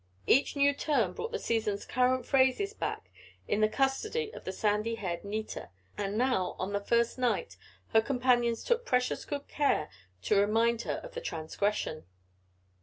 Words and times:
Each 0.25 0.55
new 0.55 0.73
term 0.73 1.13
brought 1.13 1.31
the 1.31 1.37
season's 1.37 1.85
current 1.85 2.25
phrases 2.25 2.73
back 2.73 3.11
in 3.47 3.61
the 3.61 3.69
custody 3.69 4.33
of 4.33 4.45
the 4.45 4.51
sandy 4.51 4.95
haired 4.95 5.23
Nita 5.23 5.69
and 5.95 6.17
now, 6.17 6.55
on 6.57 6.73
the 6.73 6.79
first 6.79 7.19
night, 7.19 7.55
her 7.89 8.01
companions 8.01 8.63
took 8.63 8.83
precious 8.83 9.25
good 9.25 9.47
care 9.47 9.91
to 10.23 10.39
remind 10.41 10.81
her 10.89 10.99
of 11.03 11.13
the 11.13 11.21
transgression. 11.21 12.07